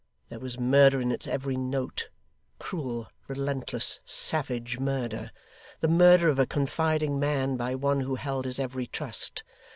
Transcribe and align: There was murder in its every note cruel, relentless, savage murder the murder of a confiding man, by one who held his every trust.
There 0.29 0.39
was 0.39 0.57
murder 0.59 0.99
in 0.99 1.11
its 1.11 1.27
every 1.27 1.55
note 1.55 2.09
cruel, 2.57 3.07
relentless, 3.27 3.99
savage 4.03 4.79
murder 4.79 5.29
the 5.79 5.87
murder 5.87 6.27
of 6.27 6.39
a 6.39 6.47
confiding 6.47 7.19
man, 7.19 7.55
by 7.55 7.75
one 7.75 7.99
who 7.99 8.15
held 8.15 8.45
his 8.45 8.57
every 8.57 8.87
trust. 8.87 9.43